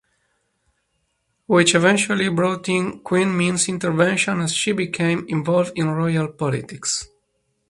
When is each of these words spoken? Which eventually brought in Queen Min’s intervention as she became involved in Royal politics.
Which 1.45 1.75
eventually 1.75 2.27
brought 2.29 2.67
in 2.67 3.01
Queen 3.01 3.37
Min’s 3.37 3.69
intervention 3.69 4.41
as 4.41 4.51
she 4.51 4.71
became 4.71 5.27
involved 5.29 5.73
in 5.75 5.89
Royal 5.91 6.29
politics. 6.29 7.07